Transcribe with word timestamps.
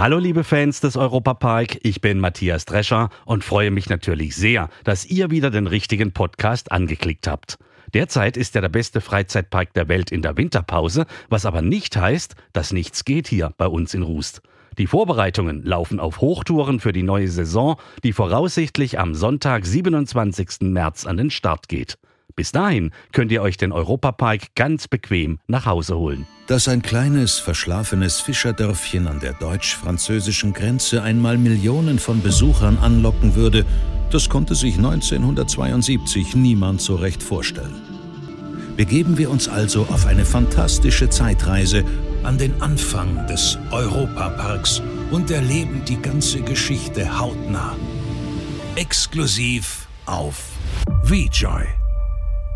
Hallo 0.00 0.18
liebe 0.18 0.44
Fans 0.44 0.80
des 0.80 0.96
Europapark, 0.96 1.80
ich 1.82 2.00
bin 2.00 2.20
Matthias 2.20 2.66
Drescher 2.66 3.08
und 3.24 3.42
freue 3.42 3.72
mich 3.72 3.88
natürlich 3.88 4.36
sehr, 4.36 4.68
dass 4.84 5.04
ihr 5.04 5.32
wieder 5.32 5.50
den 5.50 5.66
richtigen 5.66 6.12
Podcast 6.12 6.70
angeklickt 6.70 7.26
habt. 7.26 7.58
Derzeit 7.94 8.36
ist 8.36 8.54
er 8.54 8.62
der 8.62 8.68
beste 8.68 9.00
Freizeitpark 9.00 9.72
der 9.74 9.88
Welt 9.88 10.12
in 10.12 10.22
der 10.22 10.36
Winterpause, 10.36 11.04
was 11.30 11.46
aber 11.46 11.62
nicht 11.62 11.96
heißt, 11.96 12.36
dass 12.52 12.72
nichts 12.72 13.04
geht 13.04 13.26
hier 13.26 13.52
bei 13.56 13.66
uns 13.66 13.92
in 13.92 14.04
Rust. 14.04 14.40
Die 14.78 14.86
Vorbereitungen 14.86 15.64
laufen 15.64 15.98
auf 15.98 16.20
Hochtouren 16.20 16.78
für 16.78 16.92
die 16.92 17.02
neue 17.02 17.26
Saison, 17.26 17.74
die 18.04 18.12
voraussichtlich 18.12 19.00
am 19.00 19.16
Sonntag, 19.16 19.66
27. 19.66 20.60
März 20.60 21.06
an 21.06 21.16
den 21.16 21.30
Start 21.30 21.68
geht. 21.68 21.98
Bis 22.38 22.52
dahin 22.52 22.92
könnt 23.10 23.32
ihr 23.32 23.42
euch 23.42 23.56
den 23.56 23.72
Europapark 23.72 24.54
ganz 24.54 24.86
bequem 24.86 25.40
nach 25.48 25.66
Hause 25.66 25.98
holen. 25.98 26.24
Dass 26.46 26.68
ein 26.68 26.82
kleines, 26.82 27.40
verschlafenes 27.40 28.20
Fischerdörfchen 28.20 29.08
an 29.08 29.18
der 29.18 29.32
deutsch-französischen 29.32 30.52
Grenze 30.52 31.02
einmal 31.02 31.36
Millionen 31.36 31.98
von 31.98 32.22
Besuchern 32.22 32.78
anlocken 32.78 33.34
würde, 33.34 33.66
das 34.12 34.28
konnte 34.28 34.54
sich 34.54 34.76
1972 34.76 36.36
niemand 36.36 36.80
so 36.80 36.94
recht 36.94 37.24
vorstellen. 37.24 37.74
Begeben 38.76 39.18
wir 39.18 39.30
uns 39.30 39.48
also 39.48 39.82
auf 39.90 40.06
eine 40.06 40.24
fantastische 40.24 41.08
Zeitreise 41.08 41.82
an 42.22 42.38
den 42.38 42.62
Anfang 42.62 43.26
des 43.26 43.58
Europaparks 43.72 44.80
und 45.10 45.32
erleben 45.32 45.82
die 45.88 46.00
ganze 46.00 46.40
Geschichte 46.42 47.18
hautnah. 47.18 47.74
Exklusiv 48.76 49.88
auf 50.06 50.36
VJoy. 51.02 51.66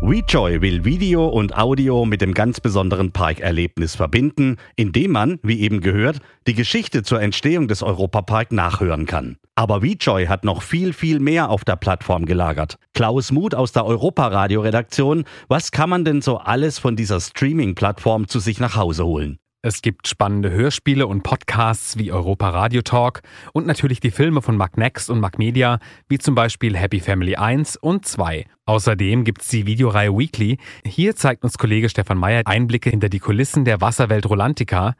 WeJoy 0.05 0.59
will 0.59 0.83
Video 0.83 1.25
und 1.29 1.57
Audio 1.57 2.03
mit 2.03 2.19
dem 2.19 2.33
ganz 2.33 2.59
besonderen 2.59 3.13
Parkerlebnis 3.13 3.95
verbinden, 3.95 4.57
indem 4.75 5.11
man, 5.11 5.39
wie 5.43 5.61
eben 5.61 5.79
gehört, 5.79 6.17
die 6.45 6.53
Geschichte 6.53 7.03
zur 7.03 7.21
Entstehung 7.21 7.69
des 7.69 7.81
Europapark 7.81 8.51
nachhören 8.51 9.05
kann. 9.05 9.37
Aber 9.55 9.81
WeJoy 9.81 10.25
hat 10.25 10.43
noch 10.43 10.61
viel, 10.61 10.91
viel 10.91 11.21
mehr 11.21 11.49
auf 11.49 11.63
der 11.63 11.77
Plattform 11.77 12.25
gelagert. 12.25 12.75
Klaus 12.93 13.31
Muth 13.31 13.55
aus 13.55 13.71
der 13.71 13.85
Europaradio-Redaktion, 13.85 15.23
was 15.47 15.71
kann 15.71 15.89
man 15.89 16.03
denn 16.03 16.21
so 16.21 16.37
alles 16.37 16.79
von 16.79 16.97
dieser 16.97 17.21
Streaming-Plattform 17.21 18.27
zu 18.27 18.39
sich 18.39 18.59
nach 18.59 18.75
Hause 18.75 19.05
holen? 19.05 19.39
Es 19.65 19.81
gibt 19.81 20.09
spannende 20.09 20.51
Hörspiele 20.51 21.07
und 21.07 21.23
Podcasts 21.23 21.97
wie 21.97 22.11
Europa 22.11 22.49
Radio 22.49 22.81
Talk 22.81 23.21
und 23.53 23.65
natürlich 23.65 24.01
die 24.01 24.11
Filme 24.11 24.41
von 24.41 24.57
Magnext 24.57 25.09
und 25.09 25.21
Magmedia, 25.21 25.79
wie 26.09 26.17
zum 26.17 26.35
Beispiel 26.35 26.75
Happy 26.75 26.99
Family 26.99 27.37
1 27.37 27.77
und 27.77 28.05
2. 28.05 28.45
Außerdem 28.65 29.23
gibt's 29.23 29.47
die 29.47 29.65
Videoreihe 29.65 30.17
Weekly. 30.17 30.57
Hier 30.85 31.15
zeigt 31.15 31.45
uns 31.45 31.57
Kollege 31.57 31.87
Stefan 31.87 32.17
Meyer 32.17 32.41
Einblicke 32.43 32.89
hinter 32.89 33.07
die 33.07 33.19
Kulissen 33.19 33.63
der 33.63 33.79
Wasserwelt 33.79 34.29
Rolantica. 34.29 34.95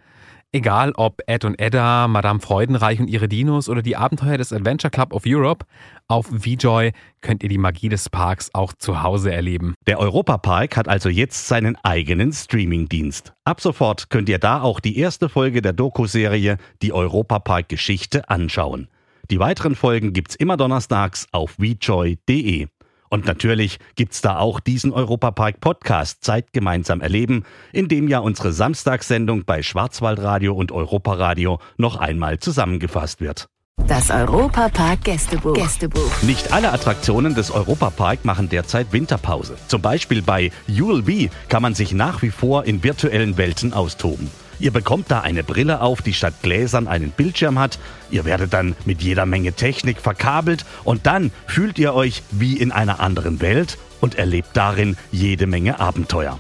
Egal 0.56 0.92
ob 0.98 1.20
Ed 1.26 1.46
und 1.46 1.60
Edda, 1.60 2.08
Madame 2.08 2.40
Freudenreich 2.40 3.00
und 3.00 3.08
ihre 3.08 3.28
Dinos 3.28 3.70
oder 3.70 3.82
die 3.82 3.96
Abenteuer 3.96 4.38
des 4.38 4.54
Adventure 4.54 4.92
Club 4.92 5.12
of 5.12 5.24
Europe, 5.26 5.66
auf 6.08 6.28
VJoy 6.28 6.92
könnt 7.22 7.42
ihr 7.42 7.50
die 7.50 7.58
Magie 7.58 7.90
des 7.90 8.08
Parks 8.08 8.52
auch 8.54 8.72
zu 8.74 9.02
Hause 9.02 9.34
erleben. 9.34 9.74
Der 9.88 9.98
Europapark 9.98 10.78
hat 10.78 10.88
also 10.88 11.10
jetzt 11.10 11.48
seinen 11.48 11.76
eigenen 11.82 12.32
Streamingdienst. 12.32 13.34
Ab 13.46 13.62
sofort 13.62 14.12
könnt 14.12 14.30
ihr 14.30 14.38
da 14.38 14.62
auch 14.62 14.80
die 14.80 15.00
erste 15.00 15.28
Folge 15.28 15.64
der 15.64 15.74
Doku-Serie 15.74 16.58
Die 16.84 16.94
Europapark 16.94 17.68
Geschichte 17.68 18.30
anschauen. 18.30 18.90
Die 19.32 19.40
weiteren 19.40 19.74
Folgen 19.74 20.14
gibt's 20.14 20.36
immer 20.36 20.56
donnerstags 20.56 21.26
auf 21.32 21.56
vjoy.de. 21.58 22.68
Und 23.14 23.28
natürlich 23.28 23.78
gibt's 23.96 24.22
da 24.22 24.40
auch 24.40 24.60
diesen 24.60 24.92
Europapark-Podcast 24.92 26.24
Zeit 26.24 26.52
gemeinsam 26.52 27.00
erleben, 27.00 27.44
in 27.72 27.88
dem 27.88 28.08
ja 28.08 28.18
unsere 28.18 28.52
Samstagssendung 28.52 29.46
bei 29.46 29.62
Schwarzwaldradio 29.62 30.52
und 30.56 30.72
Europaradio 30.72 31.60
noch 31.78 31.98
einmal 31.98 32.40
zusammengefasst 32.40 33.22
wird. 33.22 33.46
Das 33.86 34.10
Europapark 34.10 35.04
Gästebuch. 35.04 35.54
Gästebuch. 35.54 36.24
Nicht 36.24 36.54
alle 36.54 36.74
Attraktionen 36.74 37.36
des 37.36 37.52
Europapark 37.52 38.26
machen 38.26 38.50
derzeit 38.50 38.92
Winterpause. 38.94 39.58
Zum 39.68 39.84
Beispiel 39.84 40.24
bei 40.24 40.52
ULB 40.68 41.30
kann 41.50 41.62
man 41.62 41.76
sich 41.76 41.94
nach 41.94 42.24
wie 42.24 42.32
vor 42.32 42.66
in 42.66 42.84
virtuellen 42.84 43.38
Welten 43.38 43.74
austoben. 43.74 44.32
Ihr 44.60 44.72
bekommt 44.72 45.12
da 45.12 45.22
eine 45.22 45.44
Brille 45.44 45.82
auf, 45.82 46.02
die 46.02 46.14
statt 46.14 46.36
Gläsern 46.42 46.88
einen 46.88 47.12
Bildschirm 47.12 47.60
hat. 47.60 47.80
Ihr 48.12 48.26
werdet 48.26 48.54
dann 48.54 48.76
mit 48.86 49.02
jeder 49.02 49.26
Menge 49.26 49.54
Technik 49.54 50.00
verkabelt 50.00 50.66
und 50.84 51.06
dann 51.06 51.32
fühlt 51.48 51.80
ihr 51.80 51.94
euch 51.94 52.24
wie 52.32 52.58
in 52.58 52.72
einer 52.72 53.00
anderen 53.00 53.42
Welt 53.42 53.78
und 54.02 54.16
erlebt 54.16 54.50
darin 54.54 54.98
jede 55.12 55.48
Menge 55.48 55.80
Abenteuer. 55.80 56.40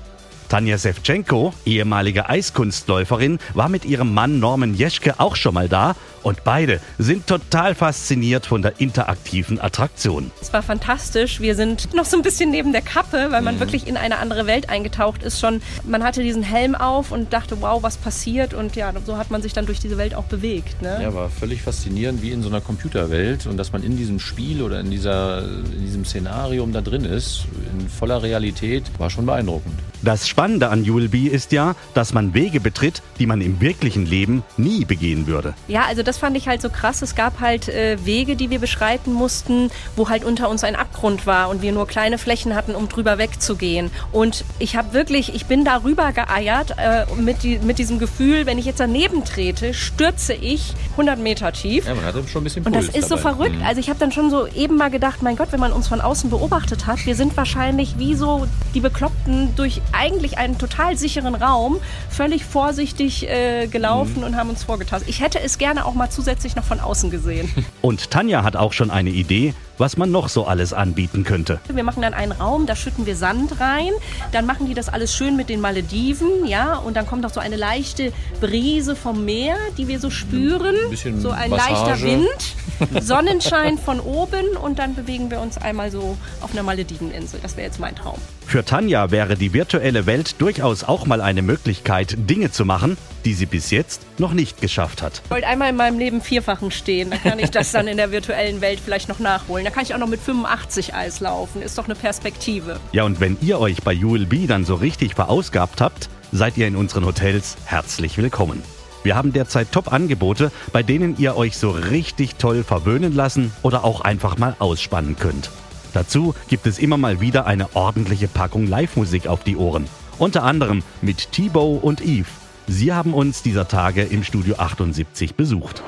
Tanja 0.53 0.77
Sevchenko, 0.77 1.51
ehemalige 1.65 2.29
Eiskunstläuferin, 2.29 3.39
war 3.55 3.69
mit 3.69 3.85
ihrem 3.85 4.13
Mann 4.13 4.39
Norman 4.39 4.75
Jeschke 4.75 5.19
auch 5.19 5.35
schon 5.35 5.55
mal 5.55 5.67
da 5.67 5.95
und 6.21 6.43
beide 6.43 6.79
sind 6.99 7.25
total 7.25 7.73
fasziniert 7.73 8.45
von 8.45 8.61
der 8.61 8.79
interaktiven 8.79 9.59
Attraktion. 9.59 10.29
Es 10.39 10.53
war 10.53 10.61
fantastisch. 10.61 11.39
Wir 11.39 11.55
sind 11.55 11.95
noch 11.95 12.05
so 12.05 12.17
ein 12.17 12.21
bisschen 12.21 12.51
neben 12.51 12.71
der 12.71 12.83
Kappe, 12.83 13.29
weil 13.31 13.41
man 13.41 13.55
mhm. 13.55 13.61
wirklich 13.61 13.87
in 13.87 13.97
eine 13.97 14.19
andere 14.19 14.45
Welt 14.45 14.69
eingetaucht 14.69 15.23
ist. 15.23 15.39
Schon, 15.39 15.63
man 15.85 16.03
hatte 16.03 16.21
diesen 16.21 16.43
Helm 16.43 16.75
auf 16.75 17.11
und 17.11 17.33
dachte, 17.33 17.59
wow, 17.59 17.81
was 17.81 17.97
passiert? 17.97 18.53
Und 18.53 18.75
ja, 18.75 18.93
so 19.07 19.17
hat 19.17 19.31
man 19.31 19.41
sich 19.41 19.53
dann 19.53 19.65
durch 19.65 19.79
diese 19.79 19.97
Welt 19.97 20.13
auch 20.13 20.25
bewegt. 20.25 20.83
Ne? 20.83 20.99
Ja, 21.01 21.15
war 21.15 21.31
völlig 21.31 21.63
faszinierend, 21.63 22.21
wie 22.21 22.29
in 22.29 22.43
so 22.43 22.49
einer 22.49 22.61
Computerwelt 22.61 23.47
und 23.47 23.57
dass 23.57 23.71
man 23.71 23.81
in 23.81 23.97
diesem 23.97 24.19
Spiel 24.19 24.61
oder 24.61 24.81
in, 24.81 24.91
dieser, 24.91 25.45
in 25.45 25.81
diesem 25.83 26.05
Szenarium 26.05 26.73
da 26.73 26.81
drin 26.81 27.05
ist, 27.05 27.45
in 27.71 27.89
voller 27.89 28.21
Realität, 28.21 28.83
war 28.99 29.09
schon 29.09 29.25
beeindruckend. 29.25 29.73
Das 30.03 30.27
Spannende 30.27 30.67
an 30.67 30.87
ULB 30.87 31.31
ist 31.31 31.53
ja, 31.53 31.75
dass 31.93 32.13
man 32.13 32.33
Wege 32.33 32.59
betritt, 32.59 33.01
die 33.19 33.25
man 33.25 33.39
im 33.39 33.61
wirklichen 33.61 34.05
Leben 34.05 34.43
nie 34.57 34.83
begehen 34.83 35.27
würde. 35.27 35.53
Ja, 35.69 35.85
also 35.87 36.03
das 36.03 36.17
fand 36.17 36.35
ich 36.35 36.49
halt 36.49 36.61
so 36.61 36.69
krass. 36.69 37.01
Es 37.01 37.15
gab 37.15 37.39
halt 37.39 37.69
äh, 37.69 37.97
Wege, 38.05 38.35
die 38.35 38.49
wir 38.49 38.59
beschreiten 38.59 39.13
mussten, 39.13 39.71
wo 39.95 40.09
halt 40.09 40.25
unter 40.25 40.49
uns 40.49 40.65
ein 40.65 40.75
Abgrund 40.75 41.25
war 41.25 41.47
und 41.49 41.61
wir 41.61 41.71
nur 41.71 41.87
kleine 41.87 42.17
Flächen 42.17 42.53
hatten, 42.53 42.75
um 42.75 42.89
drüber 42.89 43.17
wegzugehen. 43.17 43.91
Und 44.11 44.43
ich 44.59 44.75
habe 44.75 44.91
wirklich, 44.91 45.33
ich 45.33 45.45
bin 45.45 45.63
darüber 45.63 46.11
geeiert 46.11 46.75
äh, 46.77 47.05
mit, 47.15 47.43
die, 47.43 47.59
mit 47.59 47.79
diesem 47.79 47.97
Gefühl, 47.97 48.45
wenn 48.45 48.57
ich 48.57 48.65
jetzt 48.65 48.81
daneben 48.81 49.23
trete, 49.23 49.73
stürze 49.73 50.33
ich 50.33 50.73
100 50.91 51.17
Meter 51.17 51.53
tief. 51.53 51.87
Ja, 51.87 51.95
man 51.95 52.03
hatte 52.03 52.27
schon 52.27 52.41
ein 52.41 52.43
bisschen 52.43 52.63
Puls 52.63 52.75
Und 52.75 52.87
das 52.87 52.93
ist 52.93 53.09
dabei. 53.09 53.21
so 53.21 53.29
verrückt. 53.29 53.55
Mhm. 53.55 53.65
Also 53.65 53.79
ich 53.79 53.87
habe 53.89 53.99
dann 53.99 54.11
schon 54.11 54.29
so 54.29 54.47
eben 54.47 54.75
mal 54.75 54.89
gedacht, 54.91 55.23
mein 55.23 55.37
Gott, 55.37 55.53
wenn 55.53 55.61
man 55.61 55.71
uns 55.71 55.87
von 55.87 56.01
außen 56.01 56.29
beobachtet 56.29 56.87
hat, 56.87 57.05
wir 57.05 57.15
sind 57.15 57.37
wahrscheinlich 57.37 57.97
wie 57.97 58.15
so 58.15 58.47
die 58.73 58.81
Bekloppten 58.81 59.55
durch 59.55 59.81
eigentlich 59.93 60.37
einen 60.37 60.57
total 60.57 60.97
sicheren 60.97 61.35
Raum 61.35 61.79
völlig 62.09 62.45
vorsichtig 62.45 63.27
äh, 63.29 63.67
gelaufen 63.67 64.17
mhm. 64.17 64.23
und 64.23 64.35
haben 64.35 64.49
uns 64.49 64.63
vorgetastet. 64.63 65.09
Ich 65.09 65.21
hätte 65.21 65.39
es 65.39 65.57
gerne 65.57 65.85
auch 65.85 65.93
mal 65.93 66.09
zusätzlich 66.09 66.55
noch 66.55 66.63
von 66.63 66.79
außen 66.79 67.09
gesehen. 67.09 67.51
Und 67.81 68.11
Tanja 68.11 68.43
hat 68.43 68.55
auch 68.55 68.71
schon 68.71 68.91
eine 68.91 69.09
Idee, 69.09 69.53
was 69.77 69.97
man 69.97 70.11
noch 70.11 70.29
so 70.29 70.45
alles 70.45 70.73
anbieten 70.73 71.23
könnte. 71.23 71.59
Wir 71.67 71.83
machen 71.83 72.01
dann 72.01 72.13
einen 72.13 72.31
Raum, 72.31 72.65
da 72.65 72.75
schütten 72.75 73.05
wir 73.05 73.15
Sand 73.15 73.59
rein, 73.59 73.91
dann 74.31 74.45
machen 74.45 74.67
die 74.67 74.73
das 74.73 74.89
alles 74.89 75.15
schön 75.15 75.35
mit 75.35 75.49
den 75.49 75.59
Malediven, 75.61 76.45
ja, 76.45 76.75
und 76.75 76.95
dann 76.95 77.05
kommt 77.07 77.25
auch 77.25 77.31
so 77.31 77.39
eine 77.39 77.55
leichte 77.55 78.13
Brise 78.39 78.95
vom 78.95 79.25
Meer, 79.25 79.55
die 79.77 79.87
wir 79.87 79.99
so 79.99 80.09
spüren, 80.09 80.75
ein 80.75 81.19
so 81.19 81.31
ein 81.31 81.49
Massage. 81.49 81.71
leichter 81.71 82.01
Wind, 82.01 83.03
Sonnenschein 83.03 83.77
von 83.77 83.99
oben 83.99 84.57
und 84.61 84.79
dann 84.79 84.95
bewegen 84.95 85.31
wir 85.31 85.41
uns 85.41 85.57
einmal 85.57 85.91
so 85.91 86.17
auf 86.41 86.51
einer 86.51 86.63
Malediveninsel. 86.63 87.39
Das 87.41 87.57
wäre 87.57 87.67
jetzt 87.67 87.79
mein 87.79 87.95
Traum. 87.95 88.17
Für 88.53 88.63
Tanja 88.63 89.09
wäre 89.09 89.35
die 89.35 89.51
virtuelle 89.51 90.05
Welt 90.05 90.39
durchaus 90.39 90.83
auch 90.83 91.07
mal 91.07 91.21
eine 91.21 91.41
Möglichkeit, 91.41 92.15
Dinge 92.29 92.51
zu 92.51 92.65
machen, 92.65 92.97
die 93.25 93.33
sie 93.33 93.47
bis 93.47 93.71
jetzt 93.71 94.05
noch 94.19 94.33
nicht 94.33 94.61
geschafft 94.61 95.01
hat. 95.01 95.23
Ich 95.25 95.31
wollte 95.31 95.47
einmal 95.47 95.71
in 95.71 95.75
meinem 95.75 95.97
Leben 95.97 96.21
Vierfachen 96.21 96.69
stehen, 96.69 97.09
dann 97.09 97.23
kann 97.23 97.39
ich 97.39 97.49
das 97.49 97.71
dann 97.71 97.87
in 97.87 97.97
der 97.97 98.11
virtuellen 98.11 98.61
Welt 98.61 98.79
vielleicht 98.79 99.09
noch 99.09 99.17
nachholen. 99.17 99.65
Da 99.65 99.71
kann 99.71 99.81
ich 99.81 99.95
auch 99.95 99.97
noch 99.97 100.07
mit 100.07 100.19
85 100.19 100.93
Eis 100.93 101.19
laufen, 101.19 101.63
ist 101.63 101.79
doch 101.79 101.85
eine 101.85 101.95
Perspektive. 101.95 102.79
Ja, 102.91 103.05
und 103.05 103.19
wenn 103.19 103.37
ihr 103.41 103.59
euch 103.59 103.81
bei 103.81 103.97
ULB 103.97 104.47
dann 104.47 104.65
so 104.65 104.75
richtig 104.75 105.15
verausgabt 105.15 105.81
habt, 105.81 106.09
seid 106.31 106.55
ihr 106.55 106.67
in 106.67 106.75
unseren 106.75 107.07
Hotels 107.07 107.57
herzlich 107.65 108.19
willkommen. 108.19 108.61
Wir 109.01 109.15
haben 109.15 109.33
derzeit 109.33 109.71
Top-Angebote, 109.71 110.51
bei 110.71 110.83
denen 110.83 111.17
ihr 111.17 111.35
euch 111.35 111.57
so 111.57 111.71
richtig 111.71 112.35
toll 112.35 112.63
verwöhnen 112.63 113.15
lassen 113.15 113.51
oder 113.63 113.83
auch 113.83 114.01
einfach 114.01 114.37
mal 114.37 114.55
ausspannen 114.59 115.15
könnt. 115.17 115.49
Dazu 115.93 116.33
gibt 116.47 116.67
es 116.67 116.79
immer 116.79 116.97
mal 116.97 117.21
wieder 117.21 117.45
eine 117.45 117.75
ordentliche 117.75 118.27
Packung 118.27 118.67
Live-Musik 118.67 119.27
auf 119.27 119.43
die 119.43 119.55
Ohren. 119.55 119.87
Unter 120.17 120.43
anderem 120.43 120.83
mit 121.01 121.31
T-Bow 121.31 121.77
und 121.77 122.01
Eve. 122.01 122.27
Sie 122.67 122.93
haben 122.93 123.13
uns 123.13 123.41
dieser 123.41 123.67
Tage 123.67 124.03
im 124.03 124.23
Studio 124.23 124.55
78 124.57 125.35
besucht. 125.35 125.83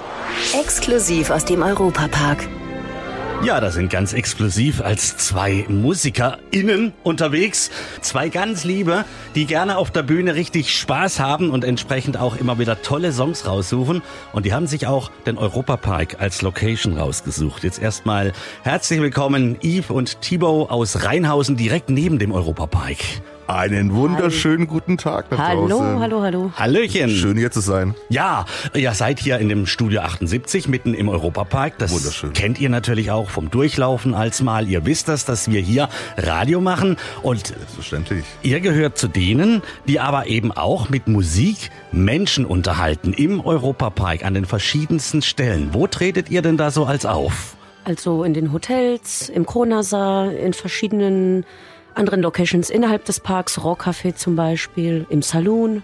Exklusiv 0.60 1.30
aus 1.30 1.46
dem 1.46 1.62
Europapark. 1.62 2.48
Ja, 3.44 3.60
da 3.60 3.70
sind 3.70 3.92
ganz 3.92 4.14
exklusiv 4.14 4.82
als 4.82 5.18
zwei 5.18 5.66
MusikerInnen 5.68 6.94
unterwegs. 7.04 7.70
Zwei 8.02 8.30
ganz 8.30 8.64
liebe, 8.64 9.06
die 9.36 9.46
gerne 9.46 9.78
auf 9.78 9.92
der 9.92 10.02
Bühne 10.02 10.34
richtig 10.34 10.76
Spaß 10.76 11.20
haben 11.20 11.52
und 11.52 11.64
entsprechend 11.64 12.18
auch 12.18 12.38
immer 12.38 12.58
wieder 12.58 12.82
tolle 12.82 13.12
Songs 13.12 13.46
raussuchen. 13.46 14.02
Und 14.34 14.46
die 14.46 14.54
haben 14.54 14.66
sich 14.66 14.88
auch 14.88 15.12
den 15.28 15.38
Europapark 15.38 16.20
als 16.20 16.42
Location 16.42 16.98
rausgesucht. 16.98 17.64
Jetzt 17.64 17.80
erstmal 17.80 18.34
herzlich 18.64 19.00
willkommen 19.00 19.58
Yves 19.62 19.92
und 19.92 20.22
Thibaut 20.22 20.72
aus 20.72 21.04
Rheinhausen 21.04 21.56
direkt 21.56 21.90
neben 21.90 22.18
dem 22.18 22.32
Europapark. 22.32 22.98
Einen 23.48 23.94
wunderschönen 23.94 24.66
guten 24.66 24.98
Tag 24.98 25.30
nach 25.30 25.38
Hallo, 25.38 25.68
draußen. 25.68 26.00
hallo, 26.00 26.22
hallo. 26.24 26.52
Hallöchen. 26.56 27.12
Schön 27.12 27.38
hier 27.38 27.52
zu 27.52 27.60
sein. 27.60 27.94
Ja, 28.10 28.46
ihr 28.74 28.92
seid 28.94 29.20
hier 29.20 29.38
in 29.38 29.50
dem 29.50 29.68
Studio 29.68 30.02
78 30.02 30.68
mitten 30.68 30.96
im 30.96 31.10
Europapark. 31.10 31.78
Das 31.78 31.92
Wunderschön. 31.92 32.34
kennt 32.34 32.60
ihr 32.60 32.70
natürlich 32.70 33.12
auch 33.12 33.30
vom 33.30 33.52
Durchlaufen 33.52 34.16
als 34.16 34.42
mal. 34.42 34.68
Ihr 34.68 34.86
wisst 34.88 35.10
das, 35.10 35.26
dass 35.26 35.52
wir 35.52 35.62
hier 35.62 35.90
Radio 36.18 36.60
machen 36.60 36.98
und 37.22 37.46
Selbstverständlich. 37.46 38.26
ihr 38.42 38.62
gehört 38.62 38.98
zu 38.98 39.08
denen, 39.08 39.62
die 39.88 40.00
aber 40.00 40.26
eben 40.26 40.52
auch 40.52 40.90
mit 40.90 41.08
Musik 41.08 41.70
Menschen 41.92 42.46
unterhalten 42.46 43.14
im 43.14 43.42
Europapark 43.46 44.26
an 44.26 44.34
den 44.34 44.46
verschiedensten 44.46 45.22
Stellen. 45.22 45.70
Wo 45.74 45.86
tretet 45.86 46.32
ihr 46.32 46.42
denn 46.42 46.58
da 46.58 46.72
so 46.72 46.86
als 46.86 47.06
auf? 47.06 47.56
Also 47.84 48.24
in 48.24 48.34
den 48.34 48.52
Hotels, 48.52 49.30
im 49.30 49.46
Kronasar, 49.46 50.32
in 50.34 50.54
verschiedenen 50.54 51.46
anderen 51.96 52.22
Locations 52.22 52.70
innerhalb 52.70 53.06
des 53.06 53.20
Parks, 53.20 53.60
Rockcafé 53.60 54.16
zum 54.16 54.36
Beispiel, 54.36 55.06
im 55.10 55.22
Saloon. 55.22 55.84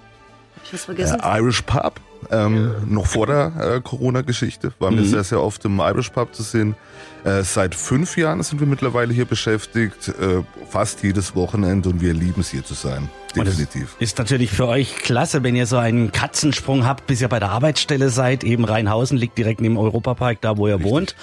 Hab 0.55 0.65
ich 0.65 0.73
was 0.73 0.85
vergessen? 0.85 1.19
Äh, 1.21 1.39
Irish 1.39 1.61
Pub, 1.63 1.99
ähm, 2.29 2.75
noch 2.87 3.07
vor 3.07 3.27
der 3.27 3.53
äh, 3.59 3.81
Corona-Geschichte, 3.81 4.73
waren 4.79 4.97
wir 4.97 5.05
sehr, 5.05 5.23
sehr 5.23 5.41
oft 5.41 5.63
im 5.65 5.79
Irish 5.79 6.09
Pub 6.09 6.33
zu 6.35 6.43
sehen. 6.43 6.75
Äh, 7.23 7.43
seit 7.43 7.75
fünf 7.75 8.17
Jahren 8.17 8.43
sind 8.43 8.59
wir 8.59 8.67
mittlerweile 8.67 9.13
hier 9.13 9.25
beschäftigt, 9.25 10.09
äh, 10.09 10.43
fast 10.69 11.03
jedes 11.03 11.35
Wochenende 11.35 11.89
und 11.89 12.01
wir 12.01 12.13
lieben 12.13 12.41
es 12.41 12.49
hier 12.49 12.63
zu 12.63 12.73
sein. 12.73 13.09
Definitiv. 13.33 13.95
Ist 13.99 14.17
natürlich 14.17 14.51
für 14.51 14.67
euch 14.67 14.95
klasse, 14.97 15.43
wenn 15.43 15.55
ihr 15.55 15.65
so 15.65 15.77
einen 15.77 16.11
Katzensprung 16.11 16.85
habt, 16.85 17.07
bis 17.07 17.21
ihr 17.21 17.27
bei 17.27 17.39
der 17.39 17.49
Arbeitsstelle 17.49 18.09
seid. 18.09 18.43
Eben 18.43 18.65
Rheinhausen 18.65 19.17
liegt 19.17 19.37
direkt 19.37 19.61
neben 19.61 19.75
dem 19.75 19.77
Europapark, 19.79 20.41
da 20.41 20.57
wo 20.57 20.67
ihr 20.67 20.83
wohnt. 20.83 21.15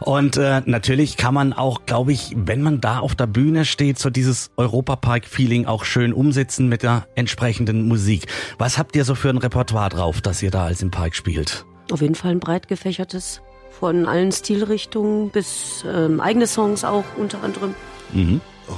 Und 0.00 0.36
äh, 0.36 0.62
natürlich 0.66 1.16
kann 1.16 1.34
man 1.34 1.52
auch, 1.52 1.86
glaube 1.86 2.12
ich, 2.12 2.32
wenn 2.36 2.62
man 2.62 2.80
da 2.80 2.98
auf 2.98 3.14
der 3.14 3.26
Bühne 3.26 3.64
steht, 3.64 3.98
so 3.98 4.10
dieses 4.10 4.50
Europapark-Feeling 4.56 5.66
auch 5.66 5.84
schön 5.84 6.12
umsetzen 6.12 6.68
mit 6.68 6.82
der 6.82 7.06
entsprechenden 7.14 7.88
Musik. 7.88 8.26
Was 8.58 8.78
habt 8.78 8.96
ihr 8.96 9.04
so 9.04 9.14
für 9.14 9.30
ein 9.30 9.38
Repertoire 9.38 9.88
drauf, 9.88 10.20
das 10.20 10.42
ihr 10.42 10.50
da 10.50 10.64
als 10.64 10.82
im 10.82 10.90
Park 10.90 11.14
spielt? 11.14 11.64
Auf 11.90 12.00
jeden 12.00 12.14
Fall 12.14 12.32
ein 12.32 12.40
breit 12.40 12.68
gefächertes. 12.68 13.40
Von 13.70 14.06
allen 14.06 14.30
Stilrichtungen 14.30 15.30
bis 15.30 15.84
ähm, 15.86 16.20
eigene 16.20 16.46
Songs 16.46 16.84
auch 16.84 17.04
unter 17.16 17.42
anderem. 17.42 17.74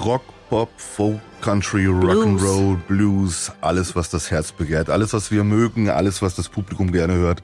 Rock, 0.05 0.23
Pop, 0.48 0.69
Folk, 0.76 1.20
Country, 1.40 1.87
Rock'n'Roll, 1.87 2.76
Blues, 2.88 3.50
alles, 3.60 3.96
was 3.96 4.10
das 4.10 4.31
Herz 4.31 4.52
begehrt. 4.52 4.90
Alles, 4.90 5.12
was 5.12 5.31
wir 5.31 5.44
mögen, 5.44 5.90
alles, 5.90 6.22
was 6.22 6.34
das 6.37 6.48
Publikum 6.48 6.93
gerne 6.93 7.14
hört. 7.14 7.43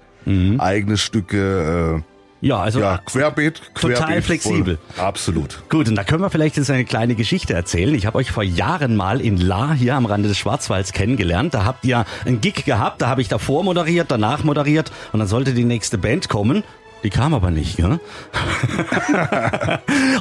Eigene 0.59 0.97
Stücke, 0.97 2.05
Ja, 2.41 2.59
also 2.61 2.79
äh, 2.79 2.83
ja, 2.83 2.99
querbeet, 2.99 3.61
querbeet. 3.75 3.97
total 3.99 4.13
voll. 4.15 4.23
flexibel. 4.23 4.79
Absolut. 4.97 5.63
Gut, 5.69 5.89
und 5.89 5.95
da 5.97 6.05
können 6.05 6.23
wir 6.23 6.31
vielleicht 6.31 6.57
jetzt 6.57 6.71
eine 6.71 6.85
kleine 6.85 7.15
Geschichte 7.17 7.55
erzählen. 7.55 7.95
Ich 7.95 8.07
habe 8.07 8.19
euch 8.19 8.31
vor 8.31 8.43
Jahren 8.45 8.95
mal 8.97 9.21
in 9.21 9.37
La 9.37 9.73
hier 9.73 9.95
am 9.97 10.07
Rande 10.07 10.29
des 10.29 10.39
Schwarzwalds 10.39 10.93
kennengelernt. 10.93 11.55
Da 11.55 11.65
habt 11.65 11.85
ihr 11.85 12.05
einen 12.25 12.41
Gig 12.41 12.65
gehabt, 12.65 13.03
da 13.03 13.09
habe 13.09 13.21
ich 13.21 13.29
davor 13.29 13.63
moderiert, 13.65 14.11
danach 14.13 14.45
moderiert 14.45 14.93
und 15.13 15.19
dann 15.21 15.29
sollte 15.29 15.55
die 15.55 15.65
nächste 15.65 15.99
Band 15.99 16.29
kommen. 16.29 16.63
Die 17.03 17.11
kam 17.11 17.35
aber 17.35 17.51
nicht, 17.51 17.77
gell? 17.77 17.93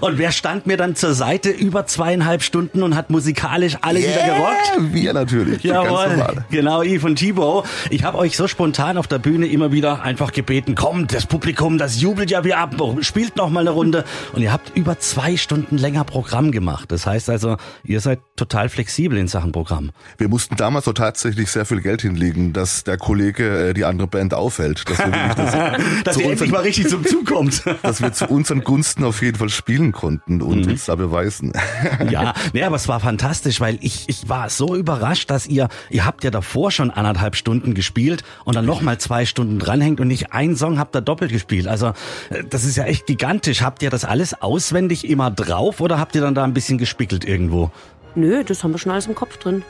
und 0.01 0.17
wer 0.17 0.31
stand 0.31 0.65
mir 0.65 0.77
dann 0.77 0.95
zur 0.95 1.13
Seite 1.13 1.49
über 1.49 1.85
zweieinhalb 1.85 2.41
Stunden 2.41 2.81
und 2.81 2.95
hat 2.95 3.09
musikalisch 3.09 3.77
alle 3.81 3.99
wieder 3.99 4.25
gerockt? 4.25 4.93
Wir 4.93 5.13
natürlich. 5.13 5.63
Jawohl, 5.63 6.43
genau, 6.49 6.81
Yves 6.81 7.03
und 7.03 7.17
Thibaut. 7.17 7.65
Ich 7.89 8.03
habe 8.03 8.17
euch 8.17 8.35
so 8.35 8.47
spontan 8.47 8.97
auf 8.97 9.07
der 9.07 9.19
Bühne 9.19 9.47
immer 9.47 9.71
wieder 9.71 10.01
einfach 10.01 10.31
gebeten, 10.31 10.75
kommt, 10.75 11.13
das 11.13 11.27
Publikum, 11.27 11.77
das 11.77 12.01
jubelt 12.01 12.31
ja 12.31 12.43
wie 12.43 12.53
ab, 12.53 12.75
spielt 13.01 13.35
noch 13.35 13.49
mal 13.49 13.61
eine 13.61 13.71
Runde. 13.71 14.03
Und 14.33 14.41
ihr 14.41 14.51
habt 14.51 14.75
über 14.75 14.99
zwei 14.99 15.37
Stunden 15.37 15.77
länger 15.77 16.03
Programm 16.03 16.51
gemacht. 16.51 16.91
Das 16.91 17.05
heißt 17.05 17.29
also, 17.29 17.57
ihr 17.83 17.99
seid 17.99 18.19
total 18.35 18.69
flexibel 18.69 19.17
in 19.17 19.27
Sachen 19.27 19.51
Programm. 19.51 19.91
Wir 20.17 20.29
mussten 20.29 20.55
damals 20.55 20.85
so 20.85 20.93
tatsächlich 20.93 21.51
sehr 21.51 21.65
viel 21.65 21.81
Geld 21.81 22.01
hinlegen, 22.01 22.53
dass 22.53 22.83
der 22.83 22.97
Kollege 22.97 23.69
äh, 23.69 23.73
die 23.73 23.85
andere 23.85 24.07
Band 24.07 24.33
aufhält. 24.33 24.89
Dass 24.89 24.97
wir, 25.05 25.35
das, 25.35 26.03
Dass 26.03 26.15
zu 26.15 26.21
ihr 26.21 26.31
endlich 26.31 26.51
mal 26.51 26.61
richtig 26.79 26.89
zum 26.89 27.05
Zug 27.05 27.25
kommt. 27.25 27.63
dass 27.83 28.01
wir 28.01 28.11
zu 28.13 28.27
unseren 28.27 28.63
Gunsten 28.63 29.03
auf 29.03 29.21
jeden 29.21 29.37
Fall 29.37 29.49
spielen 29.49 29.91
konnten 29.91 30.35
Mhm. 30.35 30.41
und 30.41 30.67
uns 30.67 30.85
da 30.85 30.95
beweisen. 30.95 31.53
Ja, 32.09 32.33
nee, 32.53 32.63
aber 32.63 32.75
es 32.75 32.87
war 32.87 32.99
fantastisch, 32.99 33.59
weil 33.61 33.77
ich, 33.81 34.05
ich 34.07 34.29
war 34.29 34.49
so 34.49 34.75
überrascht, 34.75 35.29
dass 35.29 35.47
ihr, 35.47 35.67
ihr 35.89 36.05
habt 36.05 36.23
ja 36.23 36.31
davor 36.31 36.71
schon 36.71 36.91
anderthalb 36.91 37.35
Stunden 37.35 37.73
gespielt 37.73 38.23
und 38.45 38.55
dann 38.55 38.65
nochmal 38.65 38.97
zwei 38.97 39.25
Stunden 39.25 39.59
dranhängt 39.59 39.99
und 39.99 40.07
nicht 40.07 40.33
ein 40.33 40.55
Song 40.55 40.79
habt 40.79 40.95
ihr 40.95 41.01
doppelt 41.01 41.31
gespielt. 41.31 41.67
Also 41.67 41.93
äh, 42.29 42.43
das 42.49 42.63
ist 42.63 42.77
ja 42.77 42.85
echt 42.85 43.05
gigantisch. 43.07 43.61
Habt 43.61 43.83
ihr 43.83 43.89
das 43.89 44.05
alles 44.05 44.41
auswendig 44.41 45.07
immer 45.09 45.31
drauf 45.31 45.81
oder 45.81 45.99
habt 45.99 46.15
ihr 46.15 46.21
dann 46.21 46.35
da 46.35 46.43
ein 46.43 46.53
bisschen 46.53 46.77
gespickelt 46.77 47.25
irgendwo? 47.25 47.71
Nö, 48.15 48.43
das 48.43 48.63
haben 48.63 48.71
wir 48.73 48.77
schon 48.77 48.91
alles 48.91 49.07
im 49.07 49.15
Kopf 49.15 49.37
drin. 49.37 49.63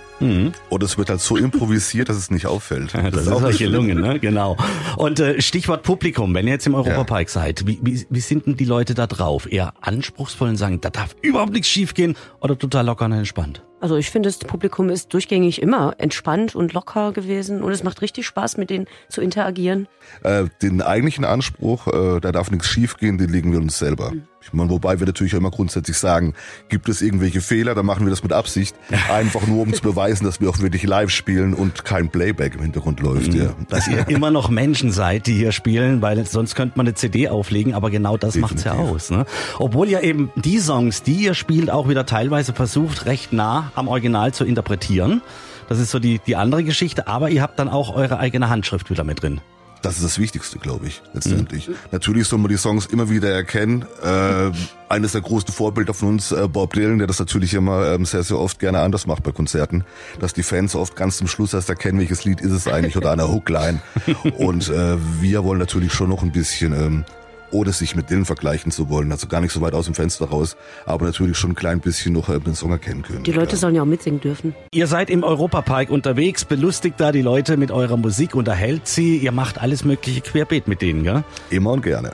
Oder 0.70 0.86
es 0.86 0.98
wird 0.98 1.10
halt 1.10 1.22
so 1.22 1.38
improvisiert, 1.38 2.10
dass 2.10 2.18
es 2.18 2.32
nicht 2.32 2.46
auffällt. 2.46 2.94
Das, 2.94 3.24
ist 3.24 3.32
auch 3.32 3.58
gelungen, 3.58 4.00
ne? 4.00 4.20
Genau. 4.20 4.58
Und 4.98 5.20
äh, 5.20 5.42
Stichwort 5.42 5.84
Publikum, 5.84 6.34
wenn 6.34 6.48
ihr 6.48 6.54
jetzt 6.54 6.68
im 6.68 6.76
Europapark 6.76 7.30
seid, 7.30 7.66
wie, 7.68 7.80
wie, 7.82 8.06
wie 8.10 8.20
sind 8.20 8.46
denn 8.46 8.58
die 8.58 8.66
Leute 8.66 8.94
da 8.94 9.08
drauf? 9.08 9.52
Eher 9.52 9.74
anspruchsvoll 9.82 10.50
und 10.50 10.58
sagen, 10.58 10.82
da 10.82 10.90
darf 10.90 11.16
überhaupt 11.22 11.54
nichts 11.54 11.68
schiefgehen 11.68 12.16
oder 12.40 12.58
total 12.58 12.86
locker 12.86 13.06
und 13.06 13.14
entspannt? 13.14 13.64
Also 13.82 13.96
ich 13.98 14.12
finde, 14.12 14.30
das 14.30 14.38
Publikum 14.38 14.90
ist 14.90 15.12
durchgängig 15.12 15.60
immer 15.60 15.96
entspannt 15.98 16.54
und 16.54 16.72
locker 16.74 17.14
gewesen 17.14 17.64
und 17.64 17.72
es 17.72 17.84
macht 17.84 18.04
richtig 18.04 18.28
Spaß, 18.28 18.58
mit 18.58 18.70
denen 18.70 18.86
zu 19.10 19.22
interagieren. 19.22 19.88
Äh, 20.24 20.46
den 20.62 20.84
eigentlichen 20.84 21.26
Anspruch, 21.26 21.88
äh, 21.88 22.20
da 22.20 22.32
darf 22.32 22.52
nichts 22.52 22.68
schiefgehen, 22.68 23.18
den 23.18 23.30
legen 23.30 23.52
wir 23.52 23.60
uns 23.60 23.80
selber. 23.80 24.14
Ich 24.44 24.54
meine, 24.54 24.70
wobei 24.70 25.00
wir 25.00 25.08
natürlich 25.08 25.34
auch 25.34 25.40
immer 25.40 25.50
grundsätzlich 25.50 25.98
sagen, 25.98 26.36
gibt 26.70 26.90
es 26.90 27.02
irgendwelche 27.02 27.42
Fehler, 27.42 27.74
dann 27.74 27.88
machen 27.88 28.06
wir 28.06 28.12
das 28.12 28.22
mit 28.22 28.34
Absicht. 28.34 28.76
Einfach 29.12 29.48
nur, 29.48 29.62
um 29.64 29.74
zu 29.74 29.82
beweisen, 29.82 30.11
dass 30.20 30.42
wir 30.42 30.50
auch 30.50 30.60
wirklich 30.60 30.84
live 30.84 31.10
spielen 31.10 31.54
und 31.54 31.86
kein 31.86 32.10
Playback 32.10 32.56
im 32.56 32.62
Hintergrund 32.62 33.00
läuft. 33.00 33.34
Ja. 33.34 33.54
Dass 33.70 33.88
ihr 33.88 34.08
immer 34.10 34.32
noch 34.32 34.50
Menschen 34.50 34.92
seid, 34.92 35.28
die 35.28 35.34
hier 35.34 35.52
spielen, 35.52 36.02
weil 36.02 36.26
sonst 36.26 36.56
könnte 36.56 36.78
man 36.78 36.88
eine 36.88 36.96
CD 36.96 37.30
auflegen, 37.30 37.74
aber 37.74 37.90
genau 37.90 38.18
das 38.18 38.36
macht's 38.36 38.64
ja 38.64 38.72
Definitiv. 38.72 38.96
aus. 38.96 39.10
Ne? 39.10 39.26
Obwohl 39.60 39.88
ihr 39.90 40.04
eben 40.04 40.32
die 40.36 40.60
Songs, 40.60 41.04
die 41.04 41.16
ihr 41.16 41.34
spielt, 41.34 41.70
auch 41.70 41.88
wieder 41.88 42.06
teilweise 42.06 42.54
versucht, 42.54 43.06
recht 43.06 43.34
nah 43.34 43.72
am 43.76 43.88
Original 43.88 44.34
zu 44.34 44.46
interpretieren. 44.46 45.22
Das 45.70 45.80
ist 45.80 45.92
so 45.92 46.00
die, 46.00 46.20
die 46.26 46.36
andere 46.36 46.64
Geschichte, 46.64 47.08
aber 47.08 47.30
ihr 47.30 47.42
habt 47.42 47.58
dann 47.58 47.70
auch 47.70 47.96
eure 47.96 48.20
eigene 48.20 48.50
Handschrift 48.50 48.90
wieder 48.90 49.04
mit 49.04 49.22
drin. 49.22 49.40
Das 49.82 49.96
ist 49.96 50.04
das 50.04 50.20
Wichtigste, 50.20 50.60
glaube 50.60 50.88
ich, 50.88 51.02
letztendlich. 51.14 51.70
Natürlich 51.92 52.28
soll 52.28 52.40
man 52.40 52.50
die 52.50 52.58
Songs 52.58 52.86
immer 52.86 53.10
wieder 53.10 53.32
erkennen. 53.32 53.86
Äh, 54.04 54.52
eines 54.90 55.14
der 55.14 55.22
großen 55.22 55.52
Vorbilder 55.52 55.94
von 55.94 56.10
uns, 56.10 56.32
äh, 56.32 56.48
Bob 56.48 56.74
Dylan, 56.74 57.00
der 57.00 57.08
das 57.08 57.18
natürlich 57.18 57.54
immer 57.56 57.88
ähm, 57.88 58.06
sehr, 58.06 58.24
sehr 58.24 58.38
oft 58.38 58.60
gerne 58.60 58.80
anders 58.82 59.08
macht 59.08 59.24
bei 59.24 59.32
Konzerten, 59.32 59.84
dass 60.20 60.34
die 60.34 60.44
Fans 60.44 60.76
oft 60.76 60.96
ganz 60.96 61.18
zum 61.18 61.28
Schluss 61.28 61.54
erst 61.54 61.70
erkennen, 61.70 62.00
welches 62.00 62.26
Lied 62.26 62.42
ist 62.42 62.52
es 62.52 62.68
eigentlich 62.68 62.96
oder 62.96 63.12
eine 63.12 63.28
Hookline. 63.28 63.82
Und 64.38 64.70
äh, 64.70 64.98
wir 65.20 65.44
wollen 65.44 65.60
natürlich 65.60 65.94
schon 65.94 66.10
noch 66.10 66.22
ein 66.22 66.32
bisschen... 66.32 66.74
Ähm, 66.74 67.06
ohne 67.52 67.72
sich 67.72 67.96
mit 67.96 68.10
Dylan 68.10 68.26
vergleichen 68.26 68.72
zu 68.72 68.90
wollen, 68.90 69.12
also 69.12 69.28
gar 69.28 69.42
nicht 69.42 69.52
so 69.52 69.62
weit 69.62 69.74
aus 69.74 69.86
dem 69.86 69.94
Fenster 69.94 70.26
raus, 70.30 70.56
aber 70.86 71.06
natürlich 71.06 71.38
schon 71.38 71.52
ein 71.52 71.56
klein 71.56 71.80
bisschen 71.80 72.14
noch 72.14 72.30
äh, 72.30 72.40
den 72.40 72.56
Song 72.56 72.72
erkennen 72.72 73.02
können. 73.04 73.24
Die 73.24 73.32
Leute 73.32 73.56
sollen 73.58 73.76
ja 73.76 73.82
auch 73.82 73.86
mitsingen 73.86 74.20
dürfen. 74.22 74.56
Ihr 74.74 74.88
seid 74.88 75.10
im 75.10 75.24
Europapark 75.24 75.90
unterwegs, 75.90 76.46
belustigt 76.46 76.96
da 77.00 77.12
die 77.12 77.22
Leute 77.22 77.58
mit 77.58 77.72
eurer 77.72 77.98
Musik, 77.98 78.36
unterhält 78.36 78.88
sie, 78.88 79.18
ihr 79.18 79.32
macht 79.32 79.62
alles 79.62 79.84
mögliche 79.84 80.22
querbeet 80.22 80.68
mit 80.68 80.82
denen, 80.82 81.04
gell? 81.04 81.24
Immer 81.50 81.72
und 81.72 81.82
gerne. 81.84 82.12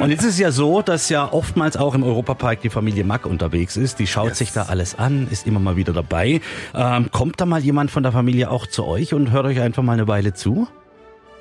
Und 0.00 0.10
jetzt 0.10 0.22
ist 0.22 0.34
es 0.34 0.38
ja 0.38 0.50
so, 0.52 0.82
dass 0.82 1.08
ja 1.08 1.30
oftmals 1.32 1.76
auch 1.76 1.94
im 1.94 2.02
Europapark 2.02 2.60
die 2.62 2.70
Familie 2.70 3.04
Mack 3.04 3.26
unterwegs 3.26 3.76
ist. 3.76 3.98
Die 3.98 4.06
schaut 4.06 4.28
Yes. 4.30 4.38
sich 4.38 4.52
da 4.52 4.62
alles 4.64 4.98
an, 4.98 5.28
ist 5.30 5.46
immer 5.46 5.60
mal 5.60 5.76
wieder 5.76 5.92
dabei. 5.92 6.40
Ähm, 6.74 7.08
kommt 7.10 7.40
da 7.40 7.46
mal 7.46 7.60
jemand 7.60 7.90
von 7.90 8.02
der 8.02 8.12
Familie 8.12 8.50
auch 8.50 8.66
zu 8.66 8.84
euch 8.84 9.12
und 9.14 9.30
hört 9.32 9.46
euch 9.46 9.60
einfach 9.60 9.82
mal 9.82 9.92
eine 9.94 10.08
Weile 10.08 10.32
zu? 10.34 10.68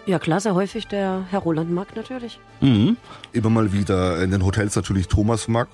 Ja 0.06 0.20
klar, 0.20 0.40
sehr 0.40 0.56
häufig 0.56 0.88
der 0.88 1.26
Herr 1.30 1.40
Roland 1.40 1.72
Mack 1.72 1.96
natürlich. 1.96 2.40
Mhm. 2.60 2.98
Immer 3.34 3.50
mal 3.50 3.72
wieder 3.72 4.22
in 4.22 4.32
den 4.32 4.44
Hotels 4.46 4.76
natürlich 4.76 5.08
Thomas 5.08 5.48
Mack. 5.48 5.68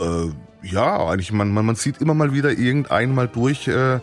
Äh, 0.00 0.30
ja, 0.62 1.06
eigentlich, 1.08 1.32
man, 1.32 1.52
man, 1.52 1.66
man 1.66 1.76
sieht 1.76 2.00
immer 2.00 2.14
mal 2.14 2.32
wieder 2.32 2.50
irgendeinen 2.50 3.14
mal 3.14 3.28
durch, 3.28 3.68
äh, 3.68 4.00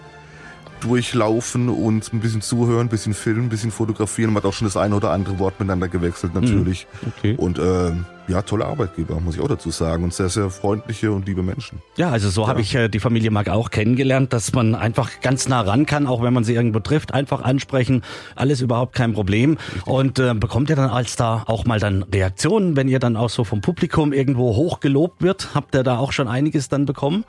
durchlaufen 0.82 1.70
und 1.70 2.14
ein 2.14 2.20
bisschen 2.20 2.42
zuhören, 2.42 2.88
ein 2.88 2.90
bisschen 2.90 3.14
filmen, 3.14 3.44
ein 3.46 3.50
bisschen 3.50 3.72
fotografieren. 3.72 4.32
Man 4.32 4.44
hat 4.44 4.50
auch 4.50 4.54
schon 4.54 4.68
das 4.68 4.78
eine 4.78 4.96
oder 4.96 5.12
andere 5.12 5.40
Wort 5.40 5.60
miteinander 5.60 5.88
gewechselt 5.88 6.34
natürlich. 6.34 6.88
Okay. 7.18 7.36
Und 7.38 7.58
äh, 7.60 7.92
ja, 8.28 8.42
tolle 8.42 8.66
Arbeitgeber, 8.66 9.20
muss 9.20 9.36
ich 9.36 9.42
auch 9.42 9.48
dazu 9.48 9.72
sagen. 9.72 10.04
Und 10.04 10.14
sehr, 10.14 10.30
sehr 10.30 10.50
freundliche 10.50 11.12
und 11.12 11.28
liebe 11.28 11.44
Menschen. 11.44 11.80
Ja, 11.96 12.10
also 12.10 12.30
so 12.30 12.44
ja. 12.44 12.48
habe 12.48 12.62
ich 12.62 12.74
äh, 12.76 12.90
die 12.90 13.00
Familie 13.00 13.32
Mark 13.32 13.50
auch 13.50 13.70
kennengelernt, 13.70 14.34
dass 14.34 14.54
man 14.54 14.76
einfach 14.76 15.22
ganz 15.22 15.48
nah 15.48 15.62
ran 15.62 15.86
kann, 15.86 16.08
auch 16.08 16.22
wenn 16.24 16.34
man 16.34 16.44
sie 16.44 16.54
irgendwo 16.54 16.80
trifft, 16.80 17.14
einfach 17.14 17.42
ansprechen, 17.42 18.04
alles 18.36 18.62
überhaupt 18.62 18.96
kein 18.96 19.14
Problem. 19.14 19.58
Richtig. 19.74 19.88
Und 19.88 20.20
äh, 20.20 20.34
bekommt 20.34 20.70
ihr 20.70 20.76
dann 20.76 20.90
als 20.90 21.16
da 21.16 21.44
auch 21.46 21.66
mal 21.66 21.80
dann 21.80 22.04
Reaktionen, 22.04 22.76
wenn 22.76 22.88
ihr 22.88 23.00
dann 23.00 23.16
auch 23.16 23.30
so 23.30 23.44
vom 23.44 23.62
Publikum 23.62 24.14
irgendwo 24.14 24.56
hochgelobt 24.56 25.22
wird? 25.22 25.54
Habt 25.54 25.76
ihr 25.76 25.84
da 25.84 25.98
auch 25.98 26.12
schon 26.12 26.28
einiges 26.28 26.70
dann 26.70 26.86
bekommen? 26.86 27.26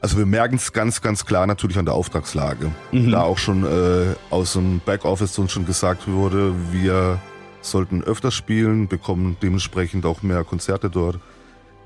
Also 0.00 0.16
wir 0.16 0.26
merken 0.26 0.56
es 0.56 0.72
ganz, 0.72 1.00
ganz 1.00 1.26
klar 1.26 1.46
natürlich 1.46 1.76
an 1.76 1.84
der 1.84 1.94
Auftragslage. 1.94 2.70
Mhm. 2.92 3.10
Da 3.10 3.22
auch 3.22 3.38
schon 3.38 3.64
äh, 3.64 4.14
aus 4.30 4.52
dem 4.52 4.80
Backoffice 4.84 5.38
uns 5.38 5.52
schon 5.52 5.66
gesagt 5.66 6.06
wurde, 6.06 6.54
wir 6.70 7.18
sollten 7.60 8.02
öfter 8.02 8.30
spielen, 8.30 8.88
bekommen 8.88 9.36
dementsprechend 9.42 10.06
auch 10.06 10.22
mehr 10.22 10.44
Konzerte 10.44 10.90
dort. 10.90 11.18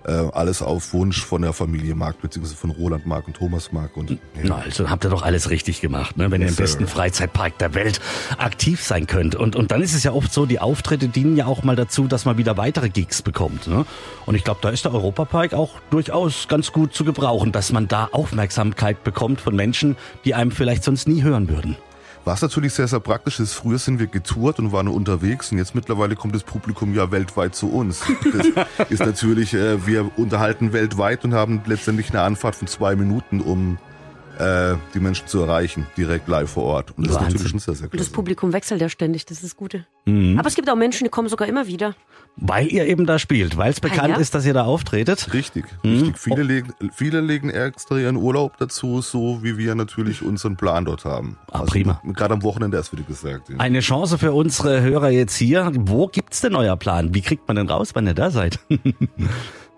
Äh, 0.04 0.10
alles 0.10 0.62
auf 0.62 0.92
Wunsch 0.94 1.24
von 1.24 1.42
der 1.42 1.52
Familie 1.52 1.94
Mark, 1.94 2.20
beziehungsweise 2.20 2.56
von 2.56 2.70
Roland 2.70 3.06
Mark 3.06 3.28
und 3.28 3.36
Thomas 3.36 3.70
Mark. 3.70 3.96
Und, 3.96 4.10
ja. 4.10 4.18
Na, 4.42 4.56
also 4.56 4.90
habt 4.90 5.04
ihr 5.04 5.10
doch 5.10 5.22
alles 5.22 5.50
richtig 5.50 5.80
gemacht, 5.80 6.16
ne? 6.16 6.28
wenn 6.32 6.40
yes, 6.40 6.50
ihr 6.50 6.58
im 6.58 6.64
besten 6.64 6.86
sir. 6.86 6.92
Freizeitpark 6.92 7.56
der 7.58 7.74
Welt 7.74 8.00
aktiv 8.36 8.82
sein 8.82 9.06
könnt. 9.06 9.36
Und, 9.36 9.54
und 9.54 9.70
dann 9.70 9.80
ist 9.80 9.94
es 9.94 10.02
ja 10.02 10.12
oft 10.12 10.32
so, 10.32 10.44
die 10.44 10.58
Auftritte 10.58 11.06
dienen 11.06 11.36
ja 11.36 11.46
auch 11.46 11.62
mal 11.62 11.76
dazu, 11.76 12.08
dass 12.08 12.24
man 12.24 12.36
wieder 12.36 12.56
weitere 12.56 12.88
Gigs 12.88 13.22
bekommt. 13.22 13.68
Ne? 13.68 13.86
Und 14.26 14.34
ich 14.34 14.42
glaube, 14.42 14.58
da 14.60 14.70
ist 14.70 14.84
der 14.84 14.92
Europapark 14.92 15.54
auch 15.54 15.78
durchaus 15.90 16.48
ganz 16.48 16.72
gut 16.72 16.92
zu 16.94 17.04
gebrauchen, 17.04 17.52
dass 17.52 17.70
man 17.70 17.86
da 17.86 18.08
Aufmerksamkeit 18.10 19.04
bekommt 19.04 19.40
von 19.40 19.54
Menschen, 19.54 19.96
die 20.24 20.34
einem 20.34 20.50
vielleicht 20.50 20.82
sonst 20.82 21.06
nie 21.06 21.22
hören 21.22 21.48
würden. 21.48 21.76
Was 22.24 22.40
natürlich 22.40 22.72
sehr, 22.72 22.86
sehr 22.86 23.00
praktisch 23.00 23.40
ist, 23.40 23.52
früher 23.52 23.78
sind 23.78 23.98
wir 23.98 24.06
getourt 24.06 24.60
und 24.60 24.70
waren 24.70 24.86
unterwegs 24.86 25.50
und 25.50 25.58
jetzt 25.58 25.74
mittlerweile 25.74 26.14
kommt 26.14 26.34
das 26.34 26.44
Publikum 26.44 26.94
ja 26.94 27.10
weltweit 27.10 27.54
zu 27.56 27.68
uns. 27.68 28.02
Das 28.32 28.88
ist 28.90 29.00
natürlich, 29.00 29.54
äh, 29.54 29.84
wir 29.86 30.10
unterhalten 30.16 30.72
weltweit 30.72 31.24
und 31.24 31.34
haben 31.34 31.62
letztendlich 31.66 32.10
eine 32.10 32.22
Anfahrt 32.22 32.54
von 32.54 32.68
zwei 32.68 32.94
Minuten, 32.94 33.40
um 33.40 33.78
äh, 34.38 34.76
die 34.94 35.00
Menschen 35.00 35.26
zu 35.26 35.40
erreichen, 35.40 35.86
direkt 35.96 36.28
live 36.28 36.50
vor 36.50 36.64
Ort. 36.64 36.96
Und 36.96 37.06
das 37.06 37.14
Wahnsinn. 37.14 37.28
ist 37.28 37.32
natürlich 37.34 37.50
schon 37.50 37.60
sehr, 37.60 37.74
sehr 37.74 37.88
klasse. 37.88 37.92
Und 37.92 38.00
das 38.00 38.10
Publikum 38.10 38.52
wechselt 38.52 38.80
ja 38.80 38.88
ständig, 38.88 39.26
das 39.26 39.38
ist 39.38 39.44
das 39.44 39.56
Gute. 39.56 39.86
Mhm. 40.04 40.38
Aber 40.38 40.48
es 40.48 40.54
gibt 40.54 40.68
auch 40.68 40.76
Menschen, 40.76 41.04
die 41.04 41.10
kommen 41.10 41.28
sogar 41.28 41.48
immer 41.48 41.66
wieder. 41.66 41.94
Weil 42.36 42.68
ihr 42.68 42.86
eben 42.86 43.04
da 43.04 43.18
spielt, 43.18 43.58
weil 43.58 43.70
es 43.70 43.78
ah, 43.78 43.88
bekannt 43.88 44.14
ja? 44.14 44.16
ist, 44.16 44.34
dass 44.34 44.46
ihr 44.46 44.54
da 44.54 44.64
auftretet. 44.64 45.32
Richtig, 45.34 45.66
mhm. 45.82 45.90
richtig. 45.90 46.18
Viele, 46.18 46.42
legen, 46.42 46.72
viele 46.92 47.20
legen 47.20 47.50
extra 47.50 47.98
ihren 47.98 48.16
Urlaub 48.16 48.56
dazu, 48.58 49.02
so 49.02 49.42
wie 49.42 49.58
wir 49.58 49.74
natürlich 49.74 50.22
unseren 50.22 50.56
Plan 50.56 50.86
dort 50.86 51.04
haben. 51.04 51.36
Ah, 51.50 51.60
also 51.60 51.66
prima. 51.72 52.00
Gerade 52.14 52.34
am 52.34 52.42
Wochenende 52.42 52.78
erst 52.78 52.92
wieder 52.92 53.04
gesagt. 53.04 53.50
Ja. 53.50 53.56
Eine 53.58 53.80
Chance 53.80 54.16
für 54.18 54.32
unsere 54.32 54.80
Hörer 54.80 55.10
jetzt 55.10 55.36
hier. 55.36 55.70
Wo 55.74 56.06
gibt's 56.06 56.40
denn 56.40 56.56
euer 56.56 56.76
Plan? 56.76 57.14
Wie 57.14 57.20
kriegt 57.20 57.46
man 57.48 57.56
denn 57.56 57.68
raus, 57.68 57.94
wenn 57.94 58.06
ihr 58.06 58.14
da 58.14 58.30
seid? 58.30 58.58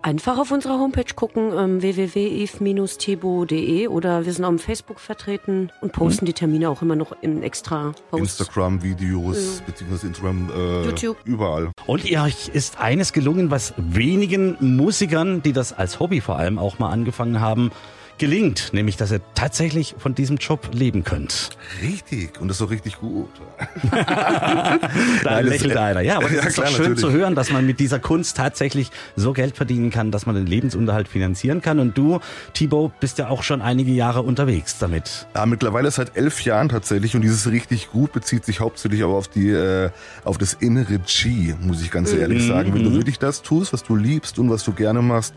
Einfach 0.04 0.36
auf 0.36 0.50
unserer 0.50 0.78
Homepage 0.78 1.14
gucken, 1.16 1.52
ähm, 1.56 1.80
www.eve-tebo.de 1.80 3.88
oder 3.88 4.26
wir 4.26 4.32
sind 4.34 4.44
auch 4.44 4.50
im 4.50 4.58
Facebook 4.58 5.00
vertreten 5.00 5.70
und 5.80 5.94
posten 5.94 6.24
mhm. 6.24 6.26
die 6.26 6.34
Termine 6.34 6.68
auch 6.68 6.82
immer 6.82 6.94
noch 6.94 7.16
in 7.22 7.42
extra 7.42 7.94
Posts. 8.10 8.40
Instagram, 8.40 8.82
Videos, 8.82 9.60
ja. 9.60 9.64
beziehungsweise 9.64 10.08
Instagram, 10.08 10.50
äh, 10.54 10.84
YouTube. 10.84 11.16
überall. 11.24 11.70
Und 11.86 12.04
ihr 12.04 12.20
euch 12.20 12.48
ist 12.48 12.78
eines 12.78 13.14
gelungen, 13.14 13.50
was 13.50 13.72
wenigen 13.78 14.58
Musikern, 14.60 15.42
die 15.42 15.54
das 15.54 15.72
als 15.72 16.00
Hobby 16.00 16.20
vor 16.20 16.36
allem 16.36 16.58
auch 16.58 16.78
mal 16.78 16.90
angefangen 16.90 17.40
haben, 17.40 17.70
gelingt, 18.18 18.70
nämlich 18.72 18.96
dass 18.96 19.12
ihr 19.12 19.20
tatsächlich 19.34 19.94
von 19.98 20.14
diesem 20.14 20.36
Job 20.36 20.68
leben 20.72 21.04
könnt. 21.04 21.50
Richtig, 21.82 22.40
und 22.40 22.48
das 22.48 22.56
ist 22.56 22.58
so 22.58 22.64
richtig 22.66 22.98
gut. 22.98 23.30
da 23.90 24.78
Nein, 25.24 25.46
lächelt 25.46 25.76
einer. 25.76 26.00
Ja, 26.00 26.16
aber 26.16 26.28
das 26.28 26.32
ja, 26.32 26.42
ist 26.42 26.54
klar, 26.54 26.66
doch 26.66 26.72
schön 26.72 26.90
natürlich. 26.90 27.00
zu 27.00 27.12
hören, 27.12 27.34
dass 27.34 27.50
man 27.50 27.66
mit 27.66 27.80
dieser 27.80 27.98
Kunst 27.98 28.36
tatsächlich 28.36 28.90
so 29.16 29.32
Geld 29.32 29.56
verdienen 29.56 29.90
kann, 29.90 30.10
dass 30.10 30.26
man 30.26 30.34
den 30.34 30.46
Lebensunterhalt 30.46 31.08
finanzieren 31.08 31.60
kann. 31.60 31.78
Und 31.78 31.98
du, 31.98 32.20
Thibaut, 32.52 32.98
bist 33.00 33.18
ja 33.18 33.28
auch 33.28 33.42
schon 33.42 33.62
einige 33.62 33.92
Jahre 33.92 34.22
unterwegs 34.22 34.78
damit. 34.78 35.26
Ja, 35.34 35.46
mittlerweile 35.46 35.90
seit 35.90 36.16
elf 36.16 36.42
Jahren 36.42 36.68
tatsächlich 36.68 37.14
und 37.14 37.22
dieses 37.22 37.50
richtig 37.50 37.90
gut 37.90 38.12
bezieht 38.12 38.44
sich 38.44 38.60
hauptsächlich 38.60 39.02
aber 39.02 39.14
auf 39.14 39.28
die, 39.28 39.50
äh, 39.50 39.90
auf 40.24 40.38
das 40.38 40.54
innere 40.54 40.98
G, 40.98 41.54
muss 41.60 41.82
ich 41.82 41.90
ganz 41.90 42.12
ehrlich 42.12 42.42
mhm. 42.44 42.48
sagen. 42.48 42.74
Wenn 42.74 42.84
du 42.84 42.92
wirklich 42.92 43.18
das 43.18 43.42
tust, 43.42 43.72
was 43.72 43.82
du 43.82 43.96
liebst 43.96 44.38
und 44.38 44.50
was 44.50 44.64
du 44.64 44.72
gerne 44.72 45.02
machst, 45.02 45.34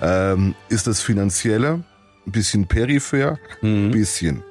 ähm, 0.00 0.54
ist 0.68 0.86
das 0.86 1.00
Finanzielle 1.00 1.80
ein 2.26 2.32
bisschen 2.32 2.66
peripher, 2.66 3.38
ein 3.62 3.86
mhm. 3.86 3.90
bisschen. 3.90 4.42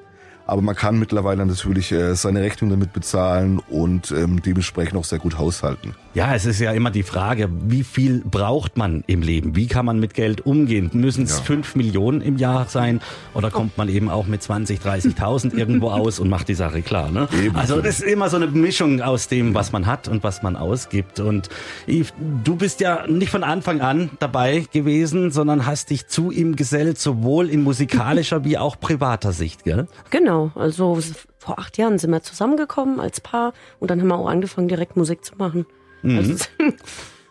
Aber 0.49 0.61
man 0.61 0.75
kann 0.75 0.97
mittlerweile 0.97 1.45
natürlich 1.45 1.91
äh, 1.91 2.15
seine 2.15 2.41
Rechnung 2.41 2.71
damit 2.71 2.91
bezahlen 2.91 3.59
und 3.69 4.11
ähm, 4.11 4.41
dementsprechend 4.41 4.97
auch 4.97 5.03
sehr 5.03 5.19
gut 5.19 5.37
haushalten. 5.37 5.93
Ja, 6.15 6.33
es 6.33 6.45
ist 6.45 6.59
ja 6.59 6.71
immer 6.71 6.89
die 6.89 7.03
Frage, 7.03 7.49
wie 7.67 7.83
viel 7.83 8.23
braucht 8.25 8.77
man 8.77 9.03
im 9.05 9.21
Leben? 9.21 9.55
Wie 9.55 9.67
kann 9.67 9.85
man 9.85 9.99
mit 9.99 10.15
Geld 10.15 10.43
umgehen? 10.43 10.89
Müssen 10.93 11.23
es 11.23 11.37
ja. 11.37 11.43
fünf 11.43 11.75
Millionen 11.75 12.21
im 12.21 12.37
Jahr 12.37 12.65
sein 12.67 12.99
oder 13.35 13.51
kommt 13.51 13.77
man 13.77 13.89
eben 13.89 14.09
auch 14.09 14.25
mit 14.25 14.41
20, 14.41 14.79
30.000 14.79 15.53
irgendwo 15.55 15.91
aus 15.91 16.19
und 16.19 16.27
macht 16.27 16.47
die 16.47 16.55
Sache 16.55 16.81
klar? 16.81 17.11
Ne? 17.11 17.27
Also 17.53 17.79
das 17.79 17.99
ist 17.99 18.07
immer 18.07 18.29
so 18.29 18.37
eine 18.37 18.47
Mischung 18.47 19.01
aus 19.01 19.27
dem, 19.27 19.53
was 19.53 19.71
man 19.71 19.85
hat 19.85 20.07
und 20.07 20.23
was 20.23 20.41
man 20.41 20.55
ausgibt. 20.55 21.19
Und 21.19 21.49
Yves, 21.87 22.11
du 22.43 22.55
bist 22.55 22.79
ja 22.79 23.05
nicht 23.05 23.29
von 23.29 23.43
Anfang 23.43 23.81
an 23.81 24.09
dabei 24.19 24.65
gewesen, 24.73 25.29
sondern 25.29 25.67
hast 25.67 25.91
dich 25.91 26.07
zu 26.07 26.31
ihm 26.31 26.55
gesellt, 26.55 26.97
sowohl 26.97 27.49
in 27.49 27.61
musikalischer 27.61 28.43
wie 28.43 28.57
auch 28.57 28.79
privater 28.79 29.31
Sicht, 29.31 29.63
gell? 29.63 29.87
Genau, 30.09 30.38
also 30.55 31.00
vor 31.38 31.60
acht 31.60 31.77
Jahren 31.77 31.98
sind 32.00 32.12
wir 32.12 32.22
zusammengekommen 32.22 33.00
als 33.00 33.22
Paar 33.22 33.53
und 33.79 33.89
dann 33.91 34.00
haben 34.01 34.08
wir 34.08 34.17
auch 34.17 34.29
angefangen, 34.29 34.67
direkt 34.67 34.98
Musik 34.98 35.24
zu 35.24 35.36
machen. 35.38 35.65
Mhm. 36.01 36.17
Also, 36.17 36.36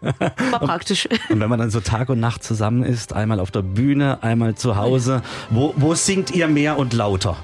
war 0.50 0.61
praktisch. 0.61 1.09
Und 1.29 1.41
wenn 1.41 1.49
man 1.49 1.59
dann 1.59 1.71
so 1.71 1.81
Tag 1.81 2.09
und 2.09 2.21
Nacht 2.21 2.45
zusammen 2.45 2.83
ist, 2.83 3.12
einmal 3.12 3.41
auf 3.41 3.50
der 3.50 3.62
Bühne, 3.62 4.23
einmal 4.23 4.55
zu 4.55 4.77
Hause, 4.77 5.23
wo, 5.50 5.75
wo 5.77 5.95
singt 5.95 6.31
ihr 6.35 6.49
mehr 6.49 6.79
und 6.79 6.93
lauter? 6.93 7.37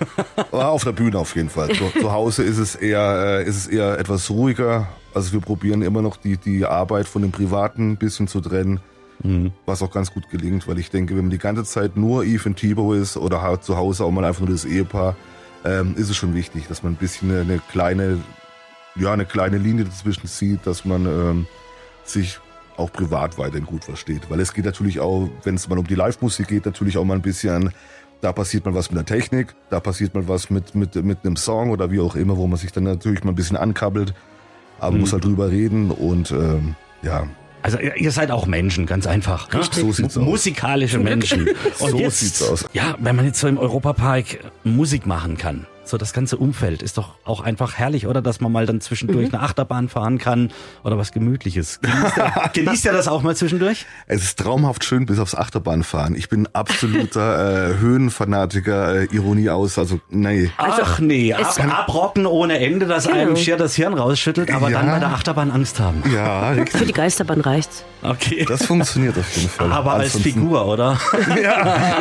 auf 0.50 0.84
der 0.84 0.92
Bühne 0.92 1.18
auf 1.18 1.34
jeden 1.36 1.50
Fall. 1.50 1.68
Zu, 1.70 1.90
zu 2.00 2.12
Hause 2.12 2.42
ist 2.42 2.58
es 2.58 2.74
eher, 2.74 3.40
äh, 3.40 3.48
ist 3.48 3.56
es 3.56 3.66
eher 3.66 3.98
etwas 3.98 4.30
ruhiger. 4.30 4.88
Also 5.14 5.32
wir 5.32 5.40
probieren 5.40 5.82
immer 5.82 6.02
noch 6.02 6.16
die, 6.16 6.36
die 6.36 6.64
Arbeit 6.64 7.06
von 7.06 7.22
dem 7.22 7.32
Privaten 7.32 7.92
ein 7.92 7.96
bisschen 7.96 8.28
zu 8.28 8.40
trennen. 8.40 8.80
Mhm. 9.22 9.52
Was 9.66 9.82
auch 9.82 9.90
ganz 9.90 10.12
gut 10.12 10.30
gelingt, 10.30 10.66
weil 10.68 10.78
ich 10.78 10.90
denke, 10.90 11.14
wenn 11.16 11.24
man 11.24 11.30
die 11.30 11.38
ganze 11.38 11.64
Zeit 11.64 11.96
nur 11.96 12.24
Eve 12.24 12.48
und 12.48 12.56
Thibaut 12.56 12.96
ist 12.96 13.16
oder 13.16 13.42
halt 13.42 13.64
zu 13.64 13.76
Hause 13.76 14.04
auch 14.04 14.10
mal 14.10 14.24
einfach 14.24 14.40
nur 14.40 14.50
das 14.50 14.64
Ehepaar, 14.64 15.16
ähm, 15.64 15.94
ist 15.96 16.08
es 16.08 16.16
schon 16.16 16.34
wichtig, 16.34 16.66
dass 16.68 16.82
man 16.82 16.92
ein 16.92 16.96
bisschen 16.96 17.30
eine, 17.30 17.40
eine 17.40 17.58
kleine 17.70 18.18
ja, 18.96 19.12
eine 19.12 19.24
kleine 19.24 19.58
Linie 19.58 19.84
dazwischen 19.84 20.26
zieht, 20.26 20.66
dass 20.66 20.84
man 20.84 21.06
ähm, 21.06 21.46
sich 22.04 22.40
auch 22.76 22.92
privat 22.92 23.38
weiterhin 23.38 23.66
gut 23.66 23.84
versteht. 23.84 24.30
Weil 24.30 24.40
es 24.40 24.52
geht 24.52 24.64
natürlich 24.64 25.00
auch, 25.00 25.28
wenn 25.44 25.54
es 25.54 25.68
mal 25.68 25.78
um 25.78 25.86
die 25.86 25.94
Live-Musik 25.94 26.48
geht, 26.48 26.66
natürlich 26.66 26.96
auch 26.96 27.04
mal 27.04 27.14
ein 27.14 27.22
bisschen, 27.22 27.72
da 28.20 28.32
passiert 28.32 28.64
mal 28.64 28.74
was 28.74 28.90
mit 28.90 28.98
der 28.98 29.04
Technik, 29.04 29.54
da 29.68 29.80
passiert 29.80 30.14
mal 30.14 30.26
was 30.28 30.50
mit, 30.50 30.74
mit, 30.74 30.94
mit 30.96 31.18
einem 31.24 31.36
Song 31.36 31.70
oder 31.70 31.90
wie 31.90 32.00
auch 32.00 32.16
immer, 32.16 32.36
wo 32.36 32.46
man 32.46 32.58
sich 32.58 32.72
dann 32.72 32.84
natürlich 32.84 33.24
mal 33.24 33.32
ein 33.32 33.36
bisschen 33.36 33.56
ankabbelt. 33.56 34.14
Aber 34.78 34.94
mhm. 34.94 35.00
muss 35.00 35.12
halt 35.12 35.24
drüber 35.24 35.50
reden 35.50 35.90
und 35.90 36.30
ähm, 36.30 36.74
ja, 37.02 37.28
also 37.62 37.78
ihr 37.78 38.10
seid 38.10 38.30
auch 38.30 38.46
Menschen, 38.46 38.86
ganz 38.86 39.06
einfach. 39.06 39.52
Ne? 39.52 39.62
So 39.70 39.92
sieht's 39.92 40.16
aus. 40.16 40.24
Musikalische 40.24 40.98
Menschen. 40.98 41.48
Und 41.78 41.90
so 41.90 41.98
jetzt, 41.98 42.20
sieht's 42.20 42.42
aus. 42.42 42.64
Ja, 42.72 42.96
wenn 42.98 43.16
man 43.16 43.24
jetzt 43.24 43.40
so 43.40 43.48
im 43.48 43.58
Europapark 43.58 44.38
Musik 44.64 45.06
machen 45.06 45.36
kann, 45.36 45.66
so 45.90 45.98
das 45.98 46.12
ganze 46.12 46.36
Umfeld 46.36 46.82
ist 46.82 46.96
doch 46.98 47.14
auch 47.24 47.40
einfach 47.40 47.74
herrlich, 47.74 48.06
oder? 48.06 48.22
Dass 48.22 48.40
man 48.40 48.52
mal 48.52 48.66
dann 48.66 48.80
zwischendurch 48.80 49.28
mhm. 49.28 49.34
eine 49.34 49.42
Achterbahn 49.42 49.88
fahren 49.88 50.18
kann 50.18 50.50
oder 50.84 50.96
was 50.96 51.12
Gemütliches. 51.12 51.80
Genießt 51.80 52.16
ihr, 52.16 52.50
genießt 52.64 52.86
das 52.86 53.08
auch 53.08 53.22
mal 53.22 53.36
zwischendurch? 53.36 53.86
Es 54.06 54.22
ist 54.22 54.38
traumhaft 54.38 54.84
schön 54.84 55.06
bis 55.06 55.18
aufs 55.18 55.34
Achterbahnfahren. 55.34 56.14
Ich 56.14 56.28
bin 56.28 56.48
absoluter 56.52 57.70
äh, 57.70 57.78
Höhenfanatiker, 57.78 59.02
äh, 59.02 59.04
Ironie 59.06 59.50
aus, 59.50 59.78
also 59.78 60.00
nee. 60.08 60.50
Also, 60.56 60.82
Ach 60.82 60.98
nee, 61.00 61.34
ab, 61.34 61.58
abrocken 61.58 62.26
ohne 62.26 62.58
Ende, 62.58 62.86
dass 62.86 63.04
genau. 63.04 63.18
einem 63.18 63.36
schier 63.36 63.56
das 63.56 63.74
Hirn 63.74 63.94
rausschüttelt, 63.94 64.50
aber 64.50 64.70
ja. 64.70 64.78
dann 64.78 64.90
bei 64.90 64.98
der 64.98 65.08
Achterbahn 65.08 65.50
Angst 65.50 65.80
haben. 65.80 66.02
Ja, 66.14 66.50
richtig. 66.50 66.78
Für 66.78 66.86
die 66.86 66.92
Geisterbahn 66.92 67.40
reicht's. 67.40 67.84
Okay. 68.02 68.46
Das 68.48 68.64
funktioniert 68.64 69.18
auf 69.18 69.36
jeden 69.36 69.48
Fall. 69.50 69.72
Aber 69.72 69.94
als 69.94 70.16
Figur, 70.16 70.66
oder? 70.66 70.98
ja. 71.42 71.98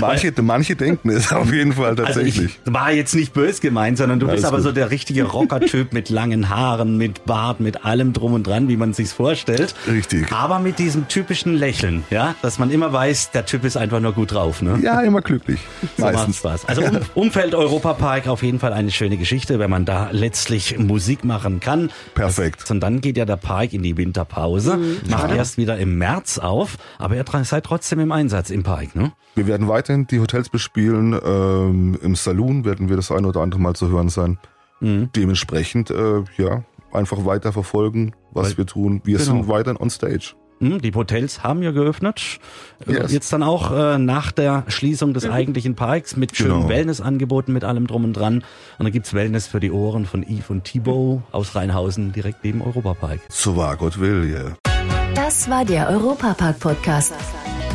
manche, 0.00 0.32
manche 0.42 0.74
denken 0.74 1.10
es 1.10 1.32
auf 1.32 1.52
jeden 1.52 1.72
Fall 1.72 1.94
tatsächlich. 1.94 2.38
Also 2.38 2.42
ich 2.64 2.72
war 2.86 2.92
jetzt 2.92 3.16
nicht 3.16 3.32
bös 3.32 3.60
gemeint, 3.60 3.98
sondern 3.98 4.20
du 4.20 4.26
Alles 4.26 4.36
bist 4.36 4.46
aber 4.46 4.58
gut. 4.58 4.64
so 4.64 4.70
der 4.70 4.92
richtige 4.92 5.24
Rocker-Typ 5.24 5.92
mit 5.92 6.08
langen 6.08 6.50
Haaren, 6.50 6.96
mit 6.96 7.24
Bart, 7.24 7.58
mit 7.58 7.84
allem 7.84 8.12
drum 8.12 8.32
und 8.32 8.46
dran, 8.46 8.68
wie 8.68 8.76
man 8.76 8.92
sich's 8.92 9.12
vorstellt. 9.12 9.74
Richtig. 9.88 10.30
Aber 10.30 10.60
mit 10.60 10.78
diesem 10.78 11.08
typischen 11.08 11.56
Lächeln, 11.56 12.04
ja, 12.10 12.36
dass 12.42 12.60
man 12.60 12.70
immer 12.70 12.92
weiß, 12.92 13.32
der 13.32 13.44
Typ 13.44 13.64
ist 13.64 13.76
einfach 13.76 13.98
nur 13.98 14.12
gut 14.12 14.30
drauf, 14.30 14.62
ne? 14.62 14.78
Ja, 14.80 15.00
immer 15.00 15.20
glücklich. 15.20 15.58
So 15.96 16.04
Meistens. 16.04 16.36
Spaß. 16.36 16.68
Also 16.68 16.82
um, 16.82 17.00
Umfeld 17.16 17.56
Europapark 17.56 18.28
auf 18.28 18.44
jeden 18.44 18.60
Fall 18.60 18.72
eine 18.72 18.92
schöne 18.92 19.16
Geschichte, 19.16 19.58
wenn 19.58 19.70
man 19.70 19.84
da 19.84 20.10
letztlich 20.12 20.78
Musik 20.78 21.24
machen 21.24 21.58
kann. 21.58 21.90
Perfekt. 22.14 22.70
Und 22.70 22.78
dann 22.78 23.00
geht 23.00 23.16
ja 23.16 23.24
der 23.24 23.36
Park 23.36 23.72
in 23.72 23.82
die 23.82 23.96
Winterpause, 23.96 24.76
mhm. 24.76 24.98
macht 25.10 25.30
ja. 25.30 25.34
erst 25.34 25.58
wieder 25.58 25.76
im 25.76 25.98
März 25.98 26.38
auf, 26.38 26.76
aber 26.98 27.16
ihr 27.16 27.24
seid 27.42 27.64
trotzdem 27.64 27.98
im 27.98 28.12
Einsatz 28.12 28.50
im 28.50 28.62
Park, 28.62 28.94
ne? 28.94 29.10
Wir 29.36 29.46
werden 29.46 29.68
weiterhin 29.68 30.06
die 30.06 30.18
Hotels 30.18 30.48
bespielen. 30.48 31.12
Ähm, 31.12 31.98
Im 32.02 32.14
Saloon 32.14 32.64
werden 32.66 32.90
wir 32.90 32.96
das 32.96 33.10
ein 33.10 33.24
oder 33.24 33.40
andere 33.40 33.60
Mal 33.60 33.74
zu 33.74 33.88
hören 33.88 34.10
sein. 34.10 34.38
Mhm. 34.80 35.08
Dementsprechend, 35.16 35.90
äh, 35.90 36.24
ja, 36.36 36.64
einfach 36.92 37.24
weiter 37.24 37.52
verfolgen, 37.52 38.12
was 38.32 38.50
Weil- 38.50 38.58
wir 38.58 38.66
tun. 38.66 39.00
Wir 39.04 39.16
genau. 39.16 39.30
sind 39.30 39.48
weiterhin 39.48 39.80
on 39.80 39.88
stage. 39.88 40.34
Hm, 40.60 40.80
Die 40.80 40.90
Hotels 40.94 41.42
haben 41.42 41.62
ja 41.62 41.70
geöffnet. 41.70 42.38
Yes. 42.86 43.12
Jetzt 43.12 43.30
dann 43.30 43.42
auch 43.42 43.72
äh, 43.72 43.98
nach 43.98 44.32
der 44.32 44.64
Schließung 44.68 45.12
des 45.12 45.28
eigentlichen 45.28 45.74
Parks 45.74 46.16
mit 46.16 46.34
schönen 46.34 46.60
Genau. 46.60 46.68
Wellnessangeboten, 46.70 47.52
mit 47.52 47.62
allem 47.62 47.86
drum 47.86 48.04
und 48.04 48.14
dran. 48.14 48.36
Und 48.36 48.84
dann 48.84 48.90
gibt's 48.92 49.12
Wellness 49.12 49.46
für 49.46 49.60
die 49.60 49.70
Ohren 49.70 50.06
von 50.06 50.22
Yves 50.22 50.48
und 50.48 50.64
Thibaut 50.64 51.20
aus 51.30 51.54
Rheinhausen, 51.54 52.12
direkt 52.12 52.42
neben 52.42 52.62
Europapark. 52.62 53.20
So 53.28 53.54
wahr 53.56 53.76
Gott 53.76 54.00
will, 54.00 54.24
yeah. 54.24 54.56
Das 55.14 55.50
war 55.50 55.66
der 55.66 55.90
Europapark-Podcast. 55.90 57.12